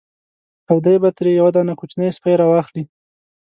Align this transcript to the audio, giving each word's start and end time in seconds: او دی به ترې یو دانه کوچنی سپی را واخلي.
او 0.69 0.75
دی 0.85 0.95
به 1.01 1.09
ترې 1.17 1.31
یو 1.39 1.47
دانه 1.55 1.73
کوچنی 1.79 2.09
سپی 2.17 2.33
را 2.39 2.45
واخلي. 2.49 2.83